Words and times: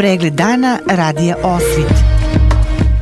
Pregled 0.00 0.32
dana 0.34 0.78
radija 0.86 1.36
Osvit. 1.42 1.92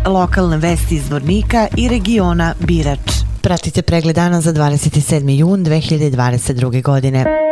Lokalne 0.07 0.57
vesti 0.57 0.95
iz 0.95 1.11
Vornika 1.11 1.67
i 1.77 1.89
regiona 1.89 2.55
Birač. 2.61 3.13
Pratite 3.43 3.83
pregled 3.83 4.17
dana 4.17 4.41
za 4.41 4.53
27. 4.53 5.31
jun 5.31 5.65
2022. 5.65 6.83
godine. 6.83 7.48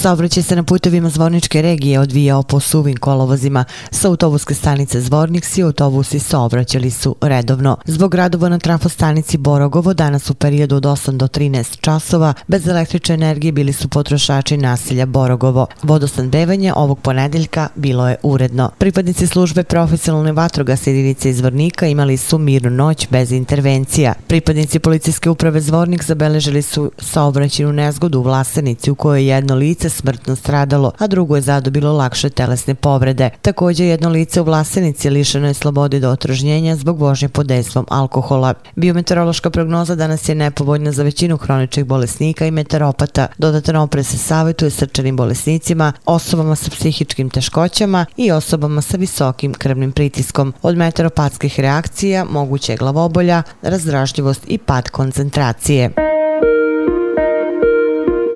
Saobraćaj 0.00 0.42
se 0.42 0.56
na 0.56 0.62
putovima 0.62 1.10
Zvorničke 1.10 1.62
regije 1.62 2.00
odvijao 2.00 2.42
po 2.42 2.60
suvim 2.60 2.96
kolovozima. 2.96 3.64
Sa 3.90 4.08
autobuske 4.08 4.54
stanice 4.54 5.00
Zvornik 5.00 5.44
svi 5.44 5.62
autobusi 5.62 6.18
saobraćali 6.18 6.90
su 6.90 7.16
redovno. 7.20 7.76
Zbog 7.84 8.14
radova 8.14 8.48
na 8.48 8.58
trafostanici 8.58 9.38
Borogovo 9.38 9.94
danas 9.94 10.30
u 10.30 10.34
periodu 10.34 10.76
od 10.76 10.82
8 10.82 11.10
do 11.10 11.26
13 11.26 11.80
časova 11.80 12.34
bez 12.46 12.68
električne 12.68 13.14
energije 13.14 13.52
bili 13.52 13.72
su 13.72 13.88
potrošači 13.88 14.56
nasilja 14.56 15.06
Borogovo. 15.06 15.66
Vodosnadbevanje 15.82 16.72
ovog 16.76 16.98
ponedeljka 16.98 17.68
bilo 17.74 18.08
je 18.08 18.16
uredno. 18.22 18.70
Pripadnici 18.78 19.26
službe 19.26 19.62
profesionalne 19.62 20.32
vatrogas 20.32 20.86
jedinice 20.86 21.30
iz 21.30 21.36
Zvornika 21.36 21.86
imali 21.86 22.16
su 22.16 22.38
mirnu 22.38 22.70
noć 22.70 23.08
bez 23.10 23.32
intervencija. 23.32 24.14
Pripadnici 24.26 24.78
policijske 24.78 25.30
uprave 25.30 25.60
Zvornik 25.60 26.04
zabeležili 26.04 26.62
su 26.62 26.90
saobraćenu 26.98 27.72
nezgodu 27.72 28.18
u 28.18 28.22
Vlasenici 28.22 28.90
u 28.90 28.94
kojoj 28.94 29.22
je 29.22 29.26
jedno 29.26 29.54
lice 29.54 29.87
lice 29.88 29.96
smrtno 29.96 30.36
stradalo, 30.36 30.92
a 30.98 31.06
drugo 31.06 31.36
je 31.36 31.42
zadobilo 31.42 31.92
lakše 31.92 32.30
telesne 32.30 32.74
povrede. 32.74 33.30
Također 33.42 33.86
jedno 33.86 34.08
lice 34.08 34.40
u 34.40 34.44
Vlasenici 34.44 35.10
lišeno 35.10 35.46
je 35.46 35.54
slobode 35.54 36.00
do 36.00 36.10
otržnjenja 36.10 36.76
zbog 36.76 37.00
vožnje 37.00 37.28
pod 37.28 37.46
dejstvom 37.46 37.86
alkohola. 37.88 38.54
Biometeorološka 38.76 39.50
prognoza 39.50 39.94
danas 39.94 40.28
je 40.28 40.34
nepovoljna 40.34 40.92
za 40.92 41.02
većinu 41.02 41.36
hroničnih 41.36 41.86
bolesnika 41.86 42.46
i 42.46 42.50
meteoropata. 42.50 43.26
Dodatan 43.38 43.76
opre 43.76 44.02
se 44.02 44.18
savjetuje 44.18 44.70
srčanim 44.70 45.16
bolesnicima, 45.16 45.92
osobama 46.06 46.56
sa 46.56 46.70
psihičkim 46.70 47.30
teškoćama 47.30 48.06
i 48.16 48.30
osobama 48.32 48.82
sa 48.82 48.96
visokim 48.96 49.54
krvnim 49.54 49.92
pritiskom. 49.92 50.54
Od 50.62 50.76
meteoropatskih 50.76 51.60
reakcija 51.60 52.24
moguće 52.24 52.72
je 52.72 52.76
glavobolja, 52.76 53.42
razdražljivost 53.62 54.44
i 54.48 54.58
pad 54.58 54.90
koncentracije. 54.90 56.17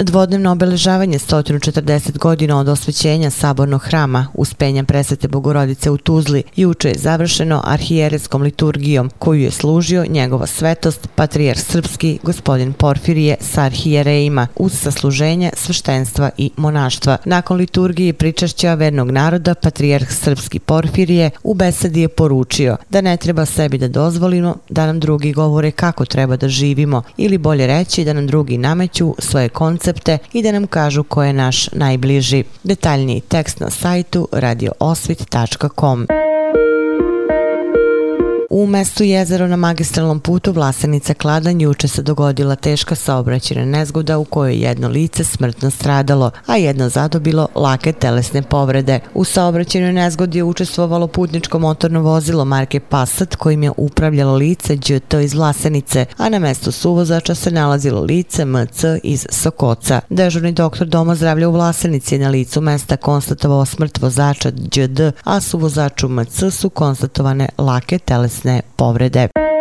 Dvodnevno 0.04 0.52
obeležavanje 0.52 1.18
140 1.18 2.18
godina 2.18 2.58
od 2.58 2.68
osvećenja 2.68 3.30
Sabornog 3.30 3.82
hrama 3.82 4.26
uspenja 4.34 4.84
presvete 4.84 5.28
Bogorodice 5.28 5.90
u 5.90 5.98
Tuzli 5.98 6.42
juče 6.56 6.88
je 6.88 6.98
završeno 6.98 7.62
arhijereskom 7.64 8.42
liturgijom 8.42 9.10
koju 9.18 9.40
je 9.40 9.50
služio 9.50 10.06
njegova 10.08 10.46
svetost 10.46 11.08
patrijar 11.14 11.58
srpski 11.58 12.18
gospodin 12.22 12.72
Porfirije 12.72 13.36
sa 13.40 13.62
arhijerejima 13.62 14.46
uz 14.56 14.72
sasluženje 14.72 15.50
sveštenstva 15.54 16.30
i 16.36 16.50
monaštva. 16.56 17.16
Nakon 17.24 17.56
liturgije 17.56 18.12
pričašća 18.12 18.74
vernog 18.74 19.10
naroda 19.10 19.54
patrijarh 19.54 20.12
srpski 20.12 20.58
Porfirije 20.58 21.30
u 21.42 21.54
besedi 21.54 22.00
je 22.00 22.08
poručio 22.08 22.76
da 22.90 23.00
ne 23.00 23.16
treba 23.16 23.46
sebi 23.46 23.78
da 23.78 23.88
dozvolimo 23.88 24.56
da 24.68 24.86
nam 24.86 25.00
drugi 25.00 25.32
govore 25.32 25.70
kako 25.70 26.04
treba 26.04 26.36
da 26.36 26.48
živimo 26.48 27.02
ili 27.16 27.38
bolje 27.38 27.66
reći 27.66 28.04
da 28.04 28.12
nam 28.12 28.26
drugi 28.26 28.58
nameću 28.58 29.14
svoje 29.18 29.48
koncepte 29.48 29.91
recepte 29.92 30.18
i 30.32 30.42
da 30.42 30.52
nam 30.52 30.66
kažu 30.66 31.02
ko 31.02 31.22
je 31.22 31.32
naš 31.32 31.68
najbliži. 31.72 32.44
Detaljniji 32.62 33.20
tekst 33.20 33.60
na 33.60 33.70
sajtu 33.70 34.28
radioosvit.com. 34.32 36.06
U 38.54 38.66
mestu 38.66 39.04
jezero 39.04 39.46
na 39.48 39.56
magistralnom 39.56 40.20
putu 40.20 40.52
Vlasenica 40.52 41.14
Kladan 41.14 41.60
juče 41.60 41.88
se 41.88 42.02
dogodila 42.02 42.56
teška 42.56 42.94
saobraćena 42.94 43.64
nezgoda 43.64 44.18
u 44.18 44.24
kojoj 44.24 44.56
jedno 44.56 44.88
lice 44.88 45.24
smrtno 45.24 45.70
stradalo, 45.70 46.30
a 46.46 46.56
jedno 46.56 46.88
zadobilo 46.88 47.48
lake 47.54 47.92
telesne 47.92 48.42
povrede. 48.42 49.00
U 49.14 49.24
saobraćenoj 49.24 49.92
nezgodi 49.92 50.38
je 50.38 50.44
učestvovalo 50.44 51.06
putničko 51.06 51.58
motorno 51.58 52.00
vozilo 52.02 52.44
marke 52.44 52.80
Passat 52.80 53.36
kojim 53.36 53.62
je 53.62 53.72
upravljalo 53.76 54.34
lice 54.34 54.76
DŽT 54.76 55.14
iz 55.22 55.34
Vlasenice, 55.34 56.06
a 56.16 56.28
na 56.28 56.38
mestu 56.38 56.72
suvozača 56.72 57.34
se 57.34 57.50
nalazilo 57.50 58.00
lice 58.00 58.44
MC 58.44 58.84
iz 59.02 59.26
Sokoca. 59.30 60.00
Dežurni 60.10 60.52
doktor 60.52 60.86
Doma 60.86 61.14
zdravlja 61.14 61.48
u 61.48 61.52
Vlasenici 61.52 62.14
je 62.14 62.18
na 62.18 62.28
licu 62.28 62.60
mesta 62.60 62.96
konstatovao 62.96 63.66
smrt 63.66 64.02
vozača 64.02 64.50
Đd, 64.50 65.12
a 65.24 65.40
suvozaču 65.40 66.08
MC 66.08 66.50
su 66.50 66.70
konstatovane 66.70 67.48
lake 67.58 67.98
telesne 67.98 68.41
tjelesne 68.42 68.62
povrede. 68.76 69.51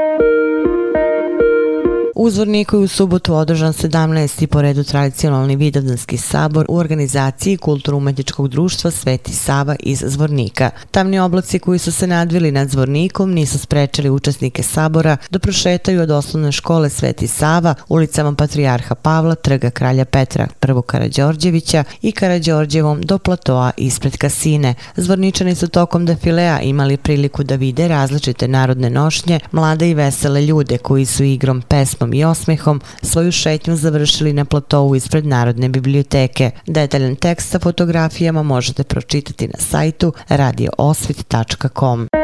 U 2.16 2.30
Zvorniku 2.30 2.76
je 2.76 2.84
u 2.84 2.88
subotu 2.88 3.36
održan 3.36 3.74
17. 3.74 4.46
po 4.46 4.62
redu 4.62 4.84
tradicionalni 4.84 5.56
vidovdanski 5.56 6.18
sabor 6.18 6.66
u 6.70 6.78
organizaciji 6.78 7.58
Kulturno-umetničkog 7.58 8.48
društva 8.48 8.92
Sveti 8.92 9.34
Sava 9.34 9.76
iz 9.80 10.04
Zvornika. 10.08 10.70
Tamni 10.92 11.20
oblaci 11.20 11.60
koji 11.60 11.80
su 11.80 11.92
se 11.92 12.08
nadvili 12.08 12.52
nad 12.52 12.70
Zvornikom 12.70 13.32
nisu 13.34 13.60
sprečili 13.60 14.10
učesnike 14.10 14.64
sabora 14.64 15.18
da 15.30 15.40
prošetaju 15.40 16.02
od 16.02 16.12
osnovne 16.12 16.52
škole 16.52 16.90
Sveti 16.90 17.28
Sava 17.28 17.76
ulicama 17.90 18.36
Patrijarha 18.36 18.96
Pavla, 18.96 19.36
trga 19.36 19.70
Kralja 19.70 20.06
Petra, 20.06 20.48
prvo 20.60 20.82
Karadžorđevića 20.82 21.84
i 22.02 22.12
Karadžorđevom 22.12 23.02
do 23.02 23.18
platoa 23.18 23.72
ispred 23.78 24.18
kasine. 24.18 24.76
Zvorničani 24.96 25.56
su 25.56 25.68
tokom 25.68 26.06
defilea 26.06 26.60
imali 26.60 26.98
priliku 26.98 27.44
da 27.44 27.56
vide 27.56 27.88
različite 27.88 28.48
narodne 28.48 28.90
nošnje, 28.90 29.40
mlade 29.52 29.90
i 29.90 29.94
vesele 29.94 30.46
ljude 30.46 30.78
koji 30.78 31.06
su 31.06 31.24
igrom 31.24 31.62
pesmom 32.02 32.14
i 32.14 32.24
osmehom 32.24 32.82
svoju 33.02 33.32
šetnju 33.32 33.76
završili 33.76 34.34
na 34.34 34.46
platovu 34.46 34.96
ispred 34.96 35.26
Narodne 35.26 35.70
biblioteke. 35.70 36.52
Detaljan 36.68 37.16
tekst 37.16 37.50
sa 37.50 37.60
fotografijama 37.60 38.44
možete 38.44 38.84
pročitati 38.84 39.48
na 39.48 39.60
sajtu 39.60 40.14
radioosvit.com. 40.30 42.21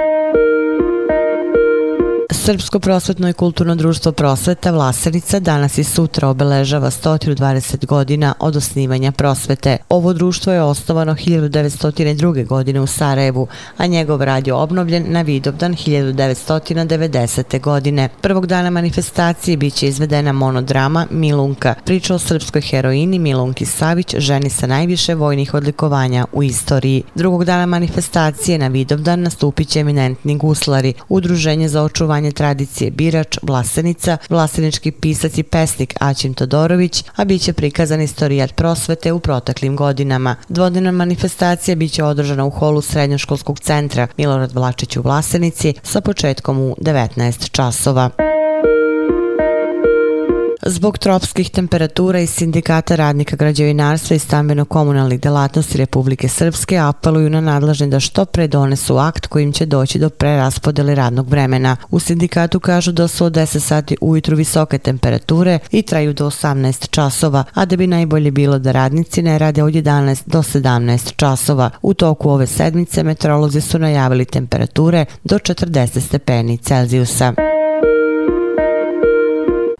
Srpsko 2.47 2.79
prosvetno 2.79 3.29
i 3.29 3.33
kulturno 3.33 3.75
društvo 3.75 4.11
prosveta 4.11 4.71
Vlasenica 4.71 5.39
danas 5.39 5.77
i 5.77 5.83
sutra 5.83 6.27
obeležava 6.29 6.91
120 6.91 7.85
godina 7.85 8.33
od 8.39 8.55
osnivanja 8.55 9.11
prosvete. 9.11 9.77
Ovo 9.89 10.13
društvo 10.13 10.53
je 10.53 10.61
osnovano 10.61 11.13
1902. 11.13 12.45
godine 12.45 12.81
u 12.81 12.87
Sarajevu, 12.87 13.47
a 13.77 13.87
njegov 13.87 14.23
rad 14.23 14.47
je 14.47 14.53
obnovljen 14.53 15.05
na 15.07 15.21
Vidovdan 15.21 15.75
1990. 15.75 17.61
godine. 17.61 18.09
Prvog 18.21 18.45
dana 18.45 18.69
manifestacije 18.69 19.57
bit 19.57 19.73
će 19.73 19.87
izvedena 19.87 20.31
monodrama 20.31 21.07
Milunka, 21.11 21.75
priča 21.85 22.15
o 22.15 22.19
srpskoj 22.19 22.61
heroini 22.61 23.19
Milunki 23.19 23.65
Savić, 23.65 24.15
ženi 24.17 24.49
sa 24.49 24.67
najviše 24.67 25.15
vojnih 25.15 25.53
odlikovanja 25.53 26.25
u 26.33 26.43
istoriji. 26.43 27.03
Drugog 27.15 27.45
dana 27.45 27.65
manifestacije 27.65 28.57
na 28.57 28.67
Vidovdan 28.67 29.21
nastupit 29.21 29.67
će 29.67 29.79
eminentni 29.79 30.37
guslari, 30.37 30.93
udruženje 31.09 31.69
za 31.69 31.83
očuvanje 31.83 32.36
tradicije 32.37 32.91
Birač, 32.91 33.37
Vlasenica, 33.41 34.17
vlasenički 34.29 34.91
pisac 34.91 35.37
i 35.37 35.43
pesnik 35.43 35.93
Aćim 35.99 36.33
Todorović, 36.33 37.03
a 37.15 37.25
bit 37.25 37.41
će 37.41 37.53
prikazan 37.53 38.01
istorijat 38.01 38.55
prosvete 38.55 39.11
u 39.11 39.19
proteklim 39.19 39.75
godinama. 39.75 40.35
Dvodnevna 40.49 40.91
manifestacija 40.91 41.75
bit 41.75 41.91
će 41.91 42.03
održana 42.03 42.45
u 42.45 42.49
holu 42.49 42.81
Srednjoškolskog 42.81 43.59
centra 43.59 44.07
Milorad 44.17 44.53
Vlačić 44.53 44.97
u 44.97 45.01
Vlasenici 45.01 45.73
sa 45.83 46.01
početkom 46.01 46.59
u 46.59 46.75
19 46.81 47.51
časova. 47.51 48.36
Zbog 50.69 50.97
tropskih 50.97 51.49
temperatura 51.49 52.19
i 52.19 52.27
sindikata 52.27 52.95
radnika 52.95 53.35
građevinarstva 53.35 54.15
i 54.15 54.19
stambeno-komunalnih 54.19 55.19
delatnosti 55.19 55.77
Republike 55.77 56.27
Srpske 56.27 56.77
apeluju 56.77 57.29
na 57.29 57.41
nadlažne 57.41 57.87
da 57.87 57.99
što 57.99 58.25
pre 58.25 58.47
donesu 58.47 58.97
akt 58.97 59.27
kojim 59.27 59.51
će 59.51 59.65
doći 59.65 59.99
do 59.99 60.09
preraspodele 60.09 60.95
radnog 60.95 61.29
vremena. 61.29 61.75
U 61.89 61.99
sindikatu 61.99 62.59
kažu 62.59 62.91
da 62.91 63.07
su 63.07 63.25
od 63.25 63.33
10 63.33 63.59
sati 63.59 63.97
ujutru 64.01 64.35
visoke 64.35 64.77
temperature 64.77 65.59
i 65.71 65.81
traju 65.81 66.13
do 66.13 66.25
18 66.25 66.89
časova, 66.89 67.43
a 67.53 67.65
da 67.65 67.75
bi 67.75 67.87
najbolje 67.87 68.31
bilo 68.31 68.59
da 68.59 68.71
radnici 68.71 69.21
ne 69.21 69.39
rade 69.39 69.63
od 69.63 69.73
11 69.73 70.23
do 70.25 70.39
17 70.39 71.15
časova. 71.15 71.69
U 71.81 71.93
toku 71.93 72.29
ove 72.29 72.47
sedmice 72.47 73.03
meteorolozi 73.03 73.61
su 73.61 73.79
najavili 73.79 74.25
temperature 74.25 75.05
do 75.23 75.37
40 75.37 75.99
stepeni 75.99 76.57
Celzijusa. 76.57 77.56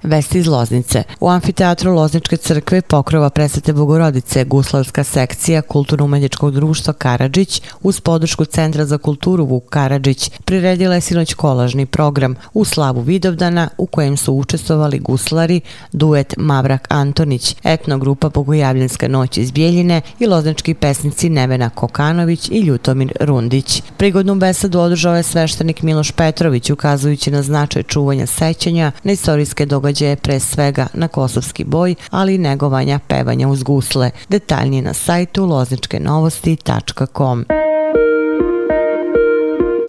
Vesti 0.07 0.39
iz 0.39 0.47
Loznice. 0.47 1.03
U 1.19 1.29
amfiteatru 1.29 1.93
Lozničke 1.93 2.37
crkve 2.37 2.81
pokrova 2.81 3.29
presvete 3.29 3.73
Bogorodice 3.73 4.43
Guslavska 4.43 5.03
sekcija 5.03 5.61
Kulturno-umetničkog 5.61 6.53
društva 6.53 6.93
Karadžić 6.93 7.61
uz 7.81 7.99
podršku 7.99 8.45
Centra 8.45 8.85
za 8.85 8.97
kulturu 8.97 9.45
Vuk 9.45 9.63
Karadžić 9.69 10.31
priredila 10.45 10.95
je 10.95 11.01
sinoć 11.01 11.33
kolažni 11.33 11.85
program 11.85 12.35
u 12.53 12.65
slavu 12.65 13.01
Vidovdana 13.01 13.69
u 13.77 13.85
kojem 13.85 14.17
su 14.17 14.33
učestvovali 14.33 14.99
guslari, 14.99 15.61
duet 15.91 16.33
Mavrak 16.37 16.87
Antonić, 16.89 17.55
etnogrupa 17.63 18.29
Bogojavljanska 18.29 19.07
noć 19.07 19.37
iz 19.37 19.51
Bijeljine 19.51 20.01
i 20.19 20.27
loznički 20.27 20.73
pesnici 20.73 21.29
Nevena 21.29 21.69
Kokanović 21.69 22.49
i 22.49 22.59
Ljutomir 22.59 23.13
Rundić. 23.19 23.81
Prigodnu 23.97 24.35
besedu 24.35 24.79
održao 24.79 25.15
je 25.15 25.23
sveštenik 25.23 25.81
Miloš 25.81 26.11
Petrović 26.11 26.69
ukazujući 26.69 27.31
na 27.31 27.41
značaj 27.41 27.83
čuvanja 27.83 28.25
sećanja 28.25 28.91
na 29.03 29.11
istorijske 29.11 29.65
događaje 29.65 29.96
događaje 29.97 30.15
pre 30.15 30.39
svega 30.39 30.87
na 30.93 31.07
kosovski 31.07 31.63
boj, 31.63 31.95
ali 32.09 32.35
i 32.35 32.37
negovanja 32.37 32.99
pevanja 33.07 33.47
uz 33.47 33.63
gusle. 33.63 34.11
Detaljnije 34.29 34.81
na 34.81 34.93
sajtu 34.93 35.45
lozničkenovosti.com. 35.45 37.45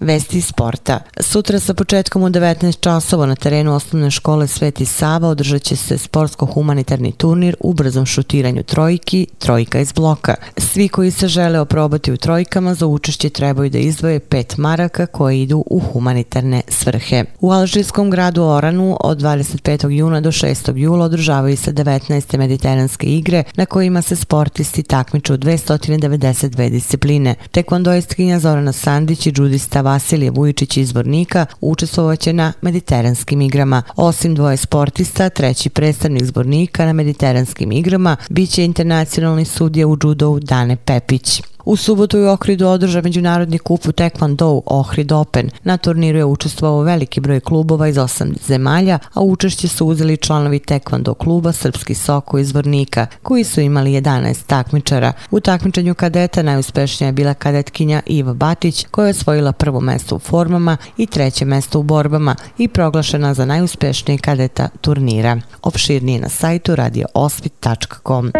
Vesti 0.00 0.40
sporta. 0.40 1.00
Sutra 1.20 1.60
sa 1.60 1.74
početkom 1.74 2.22
u 2.22 2.28
19 2.28 2.80
časova 2.80 3.26
na 3.26 3.34
terenu 3.34 3.74
osnovne 3.74 4.10
škole 4.10 4.46
Sveti 4.46 4.84
Sava 4.84 5.28
održat 5.28 5.62
će 5.62 5.76
se 5.76 5.98
sportsko-humanitarni 5.98 7.12
turnir 7.12 7.56
u 7.60 7.72
brzom 7.72 8.06
šutiranju 8.06 8.62
trojki, 8.62 9.26
trojka 9.38 9.80
iz 9.80 9.92
bloka. 9.92 10.34
Svi 10.56 10.88
koji 10.88 11.10
se 11.10 11.28
žele 11.28 11.60
oprobati 11.60 12.12
u 12.12 12.16
trojkama 12.16 12.74
za 12.74 12.86
učešće 12.86 13.30
trebaju 13.30 13.70
da 13.70 13.78
izdvoje 13.78 14.20
pet 14.20 14.56
maraka 14.56 15.06
koje 15.06 15.42
idu 15.42 15.64
u 15.66 15.80
humanitarne 15.80 16.62
svrhe. 16.68 17.24
U 17.40 17.50
alžirskom 17.50 18.10
gradu 18.10 18.42
Oranu 18.42 18.96
od 19.00 19.18
25. 19.18 19.90
juna 19.90 20.20
do 20.20 20.32
6. 20.32 20.76
jula 20.76 21.04
održavaju 21.04 21.56
se 21.56 21.72
19. 21.72 22.38
mediteranske 22.38 23.06
igre 23.06 23.44
na 23.56 23.66
kojima 23.66 24.02
se 24.02 24.16
sportisti 24.16 24.82
takmiču 24.82 25.36
292 25.36 26.70
discipline. 26.70 27.34
Tekvondoistkinja 27.50 28.40
Zorana 28.40 28.72
Sandić 28.72 29.26
i 29.26 29.32
džudista 29.32 29.88
Vasilije 29.98 30.30
Vujičić 30.30 30.76
iz 30.76 30.88
Zvornika 30.88 31.46
učestvovaće 31.60 32.32
na 32.32 32.52
mediteranskim 32.60 33.40
igrama. 33.40 33.82
Osim 33.96 34.34
dvoje 34.34 34.56
sportista, 34.56 35.30
treći 35.30 35.70
predstavnik 35.70 36.24
zbornika 36.24 36.86
na 36.86 36.92
mediteranskim 36.92 37.72
igrama 37.72 38.16
biće 38.30 38.64
internacionalni 38.64 39.44
sudija 39.44 39.86
u 39.86 39.96
judovu 40.02 40.40
Dane 40.40 40.76
Pepić. 40.76 41.42
U 41.68 41.76
subotu 41.76 42.18
je 42.18 42.28
u 42.28 42.32
Ohridu 42.32 42.66
održa 42.66 43.00
međunarodni 43.00 43.58
kup 43.58 43.86
u 43.88 43.92
Taekwondo 43.92 44.60
Ohrid 44.66 45.12
Open. 45.12 45.50
Na 45.64 45.76
turniru 45.76 46.18
je 46.18 46.24
učestvovao 46.24 46.82
veliki 46.82 47.20
broj 47.20 47.40
klubova 47.40 47.88
iz 47.88 47.98
osam 47.98 48.34
zemalja, 48.46 48.98
a 49.14 49.20
učešće 49.20 49.68
su 49.68 49.86
uzeli 49.86 50.16
članovi 50.16 50.58
Taekwondo 50.58 51.14
kluba 51.14 51.52
Srpski 51.52 51.94
Soko 51.94 52.38
iz 52.38 52.54
Vornika, 52.54 53.06
koji 53.22 53.44
su 53.44 53.60
imali 53.60 53.90
11 53.90 54.46
takmičara. 54.46 55.12
U 55.30 55.40
takmičenju 55.40 55.94
kadeta 55.94 56.42
najuspešnija 56.42 57.08
je 57.08 57.12
bila 57.12 57.34
kadetkinja 57.34 58.02
Iva 58.06 58.34
Batić, 58.34 58.86
koja 58.90 59.06
je 59.06 59.10
osvojila 59.10 59.52
prvo 59.52 59.80
mesto 59.80 60.16
u 60.16 60.18
formama 60.18 60.76
i 60.96 61.06
treće 61.06 61.44
mesto 61.44 61.80
u 61.80 61.82
borbama 61.82 62.34
i 62.58 62.68
proglašena 62.68 63.34
za 63.34 63.44
najuspešnije 63.44 64.18
kadeta 64.18 64.68
turnira. 64.80 65.40
Opširnije 65.62 66.20
na 66.20 66.28
sajtu 66.28 66.76
radioosvit.com. 66.76 68.32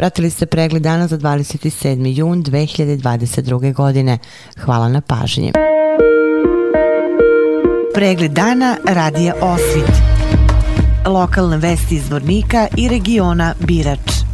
Pratili 0.00 0.30
ste 0.30 0.46
pregled 0.46 0.82
dana 0.82 1.06
za 1.06 1.18
27. 1.18 2.18
jun 2.18 2.44
2022. 2.44 3.74
godine. 3.74 4.18
Hvala 4.58 4.88
na 4.88 5.00
pažnji. 5.00 5.52
Pregled 7.94 8.32
dana 8.32 8.76
radija 8.88 9.34
Osvit. 9.40 9.92
Lokalne 11.06 11.56
vesti 11.56 11.94
iz 11.94 12.10
Vornika 12.10 12.66
i 12.76 12.88
regiona 12.88 13.54
Birač. 13.58 14.29